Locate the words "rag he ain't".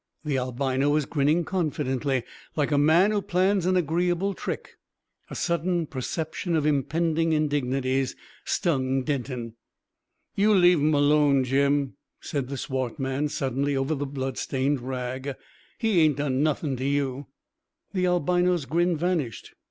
14.81-16.17